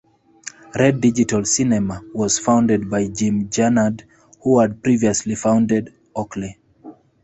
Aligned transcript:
Red 0.79 0.99
Digital 0.99 1.45
Cinema 1.45 2.01
was 2.15 2.39
founded 2.39 2.89
by 2.89 3.07
Jim 3.07 3.49
Jannard, 3.49 4.01
who 4.41 4.57
had 4.59 4.81
previously 4.81 5.35
founded 5.35 5.93
Oakley. 6.15 6.57